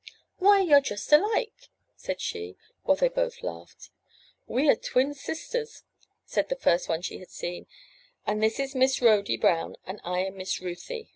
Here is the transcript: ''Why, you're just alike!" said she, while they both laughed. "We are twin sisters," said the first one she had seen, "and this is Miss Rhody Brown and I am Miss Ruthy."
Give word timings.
''Why, 0.39 0.65
you're 0.67 0.81
just 0.81 1.13
alike!" 1.13 1.69
said 1.95 2.19
she, 2.21 2.57
while 2.81 2.97
they 2.97 3.07
both 3.07 3.43
laughed. 3.43 3.91
"We 4.47 4.67
are 4.67 4.75
twin 4.75 5.13
sisters," 5.13 5.83
said 6.25 6.49
the 6.49 6.55
first 6.55 6.89
one 6.89 7.03
she 7.03 7.19
had 7.19 7.29
seen, 7.29 7.67
"and 8.25 8.41
this 8.41 8.59
is 8.59 8.73
Miss 8.73 8.99
Rhody 8.99 9.37
Brown 9.37 9.75
and 9.85 10.01
I 10.03 10.21
am 10.25 10.37
Miss 10.37 10.59
Ruthy." 10.59 11.09